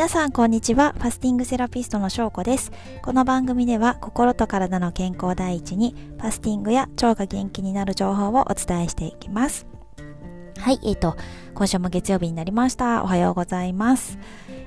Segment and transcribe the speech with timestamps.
[0.00, 0.94] 皆さんこんにちは。
[0.96, 2.72] ファスティングセラピストのしょうこです。
[3.02, 9.66] この番組では心と体の健康第一にファスティングや腸が元気になる情報をお伝えしていきます。
[10.56, 11.18] はい、えっ、ー、と、
[11.52, 13.04] 今週も月曜日になりました。
[13.04, 14.18] おはようございます。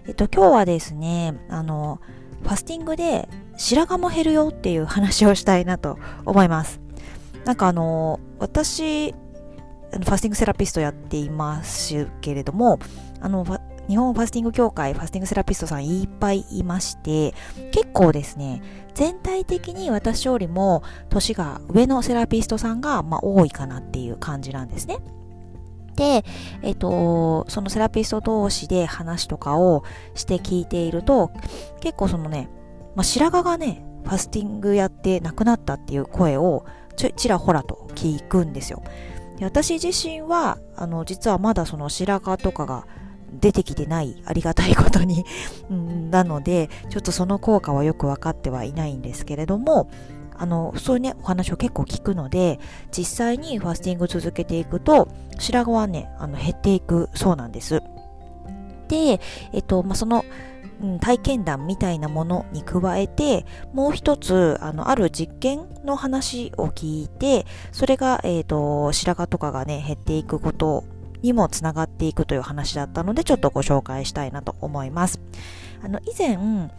[0.06, 2.00] えっ、ー、と、今日はですね、あの、
[2.44, 3.28] ファスティングで
[3.58, 5.98] 白髪も減るよっていう話をしたいなと
[6.28, 6.80] 思います。
[7.44, 12.78] なんかあの、私、ファスティングセラピストやっていますけれども、
[13.20, 13.46] あの、
[13.88, 17.34] 日本ファスティング協会ファスティングセラピストさんいっぱいいまして、
[17.72, 18.62] 結構ですね、
[18.94, 25.00] 全体的に私よりも年が上のセラピストさんが、まあ、多いかなっていう感じなんですね。
[25.96, 26.24] で、
[26.62, 29.84] えっと、そのセラピスト同士で話とかを
[30.16, 31.32] して聞いていると、
[31.82, 32.50] 結構そのね、
[32.96, 38.84] まあ、白髪がね、ファスティングやって亡くなったっていう声をちちらほらと聞くんですよ。
[39.38, 42.86] で私自身は、あの、実はまだその白髪とかが
[43.40, 45.26] 出てきてないありがたいことに。
[46.12, 49.90] なのでちょっとその効果はよく分かってはいないんですけれども
[50.36, 52.60] あのそういうねお話を結構聞くので
[52.96, 55.08] 実際にファスティング続けていくと
[55.40, 57.82] 白髪はねあの減っていくそうなんです。
[58.88, 59.20] で
[59.54, 60.24] えっとまあその
[61.00, 70.84] 体験談みたいなものに加えてもう一つあのある実験の話を聞いてそれが、えーと白髪とかがね減っていくこと
[71.24, 75.20] にもつながっていくという話だったので、ちょっとご紹介したいなと思います。
[75.84, 76.72] あの、以前、うん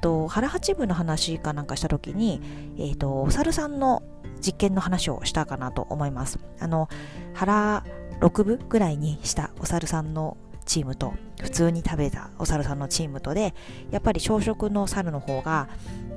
[0.00, 2.40] と、腹八分の話かなんかした時に、
[2.78, 4.02] え、ー、と、お猿さんの
[4.40, 6.38] 実験の話をしたかなと思います。
[6.60, 6.88] あの、
[7.34, 7.84] 腹
[8.20, 13.54] 6分ぐらいにしたお猿さんのチームと普通に食べたお猿さんのチームとで
[13.90, 15.68] やっぱり朝食の猿の方が、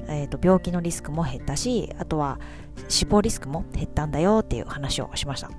[0.08, 2.40] えーと病気のリスクも減ったしあとは
[2.88, 5.50] 死亡リスクも減ったんだよっていう話をしました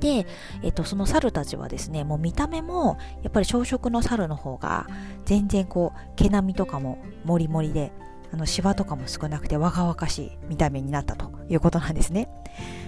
[0.00, 0.26] で、
[0.62, 4.86] えっと、その猿たちはですね、もう見た目も、やっぱり朝食の猿の方が、
[5.24, 7.92] 全然こう、毛並みとかももりもりで、
[8.32, 12.28] あの、シワとかも少なくて若々しい見た目になったということなんですね。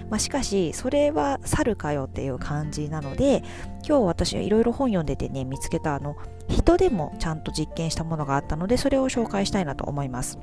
[0.09, 3.43] まあ、しかし、それは猿かよっていう感じなので、
[3.87, 6.15] 今日私はいろいろ本読んでてね、見つけたあの、
[6.49, 10.37] 人でもちゃんと実験したものがあったので、それを紹介したいなと思います。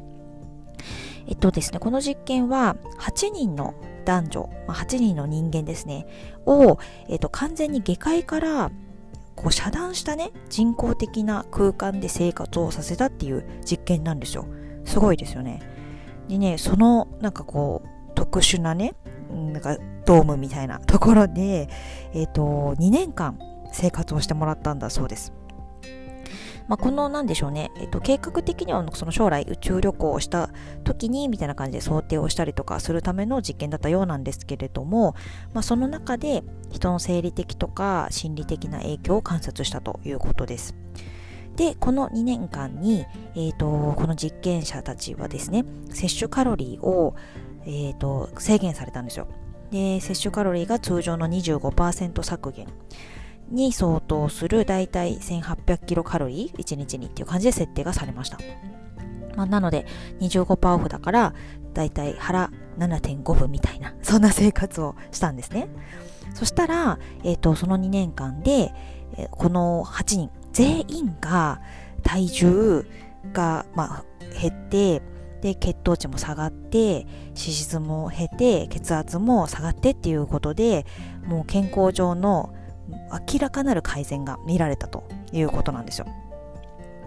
[1.27, 3.75] えっとですね、この実験は8人の
[4.09, 6.07] 男女、まあ、8人の人間ですね、
[6.47, 6.79] を、
[7.11, 8.71] えっと、完全に下界から
[9.37, 14.47] こう遮断したね、人工的な空間で生活をさせたっていう実験なんですよ。
[14.87, 15.61] すごいですよね。
[16.27, 18.95] でね、そのなんかこう、特殊なね、
[19.31, 19.77] なんか
[20.07, 21.69] ドームみたいなところで、
[22.15, 23.39] えっ、と、2年間
[23.73, 25.35] 生活をしてもらったんだそうです。
[26.69, 30.51] まあ、このなんでしょうね、えっと、計画的にはその将来宇宙旅行をした
[30.85, 35.15] 時にみたいな感じで想定をしたりとかするための実験だったようなんですけれども、
[35.55, 40.77] まあ、その中で人の生理的とか心理的な影響を観察したということです。
[41.57, 43.05] で、この2年間に、
[43.35, 47.17] えーと、この実験者たちはですね、摂取カロリーを、
[47.65, 49.27] えーと制限されたんですよ。
[49.71, 52.69] で、摂取カロリーが通常の25%削減。
[53.51, 58.39] に相当するだいたい1800キロカロリー1日にっていう感じで設定がされました。
[59.37, 59.87] まあ、なので
[60.21, 61.35] 25%オフだから
[61.73, 65.69] だいたい腹7.5分みたいな そんな生活をしたんですね。
[66.35, 68.73] そしたら、え、ー、と、その2年間で、
[69.17, 71.61] えー、この8人全員が
[72.03, 72.87] 体重
[73.33, 74.05] が、まあ、
[74.41, 75.03] 減って、
[75.41, 80.85] で、血糖値も下がって、脂質も減って、血圧も下がってっていうことで、
[81.27, 82.53] もう健康上の
[83.33, 86.07] 明らかなる改善が見られたということなんですよ。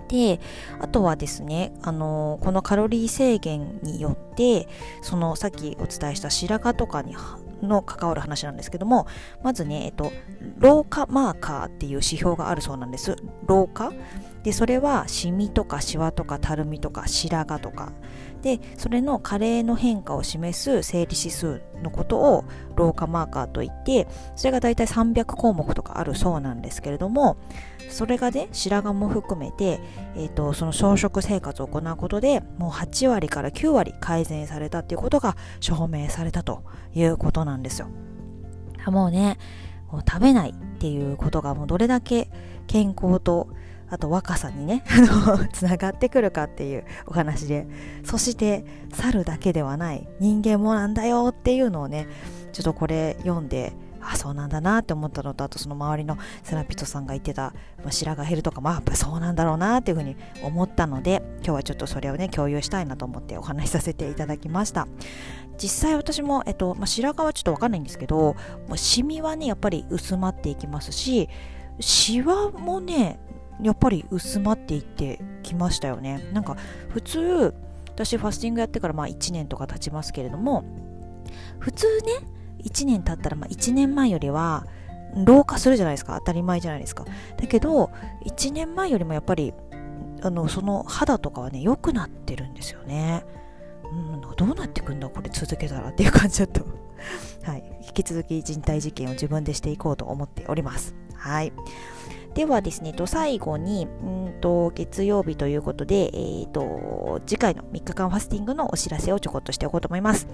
[0.08, 0.40] で、
[0.80, 4.68] あとはですね、あのこのカロリー制限によって、
[5.02, 7.16] そのさっきお伝えした白髪とかに
[7.62, 9.08] の関わる話なんですけども、
[9.42, 10.12] まずね、えっと、
[10.58, 13.16] 老化マーカーっていう指標があるそうなんです。
[13.48, 13.94] 老化
[14.44, 17.94] で、それはシミとかシワとかたるみとか白髪とか。
[18.42, 27.38] で、それの加齢の変化を示す生理指数のことを老化マーカーといって、それがだいたい300項目とかあるそうなんですけれども、
[27.90, 29.80] それがね、白髪も含めて、
[30.16, 36.64] え、ー、と、その小食生活を行うことで、もう8割から9割改善されたっていうことが証明されたと
[36.96, 37.90] いうことなんですよ。
[38.88, 39.38] もうね、
[40.10, 42.30] 食べないっていうことがもうどれだけ
[42.66, 43.50] 健康と
[43.92, 44.84] あと若さにね、
[45.52, 47.68] つながってくるかっていうお話で、
[48.06, 52.08] そして猿だけではない人間もなんだよっていうのをね、
[52.54, 57.54] ちょっとこれ読んで、あ、そうなんだなって思ったのと、あとその周りのセラピストさんが言ってた、
[57.84, 64.88] まあ、白髪減るとか、まあやっぱそうなんだろうなっていうふうに思ったので、今日はちょっとそれをね、共有したいなと思ってお話しさせていただきました。
[65.62, 68.38] 実際私も、えっと、まあ、白髪はちょっとわかんないんですけど、
[68.70, 71.28] もうシミはね、やっぱり薄まっていきますし、
[71.80, 73.20] シワもね、
[73.62, 76.30] やっぱり薄まっていってきましたよね。
[76.34, 76.58] なんか
[76.90, 77.54] 普通
[77.88, 80.64] 私ファスティングやってからまあ1年とか経ちますけれども
[81.60, 82.28] 普通ね
[82.64, 84.66] 1年経ったらまあ1年前よりは
[85.26, 86.18] 老化するじゃないですか。
[86.20, 87.06] 当たり前じゃないですか。
[87.38, 87.92] だけど
[88.26, 89.54] 1年前よりもやっぱり
[90.24, 93.26] あのその肌とかはね良くなってるんですよね。
[93.84, 96.66] うんどうなってくんだこれ続けたらっていう感じだと。
[97.44, 97.64] はい。
[97.86, 100.96] 引き続き人体実験を自分でしていこうと思っております。
[101.16, 101.52] はい。
[102.34, 110.28] ではですね、と最後に、んと月曜日ということで、えーと、次回の3日間ファスティングのお知らせをちょこっとしておこうと思います。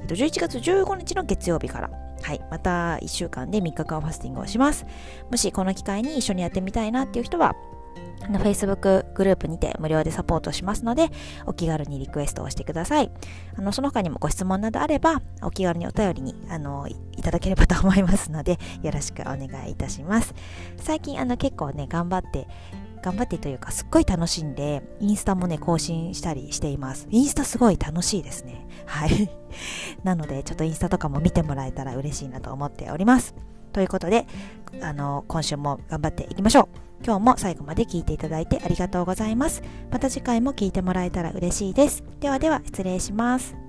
[0.00, 1.90] えー、と11月15日の月曜日から、
[2.22, 4.86] はい、また1週間で3日間ファスティングをします。
[5.30, 7.54] もしこの機会に一緒にやってみたいなっていう人は、
[8.24, 11.10] あの Facebook グループにて無料でサポートしますので、
[11.46, 13.10] お気軽にリクエストをしてください。
[13.56, 20.34] あの、その他にもご質問などあれば、お気軽にお便りに、あの、いただければと思いますので、 よろしくお願いいたします。
[20.76, 22.46] 最近、あの、結構ね、頑張って、
[23.02, 27.08] 頑張ってというか、すっごい楽しんで、インスタもね、更新したりしています。
[27.10, 28.64] インスタすごい楽しいですね。
[28.86, 29.30] はい。
[30.04, 33.34] なので、ちょっとインスタとかも見てもらえたら嬉しいなと思っております。
[33.72, 34.26] ということで、
[34.80, 36.91] あの、今週も頑張っていきましょう。
[37.04, 39.62] 今日も最後まで聞いていただいてありがとうございます。
[39.90, 42.04] また次回も聞いてもらえたら嬉しいです。
[42.20, 43.61] ではでは失礼します。